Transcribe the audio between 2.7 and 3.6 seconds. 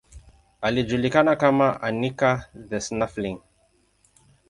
Snuffling.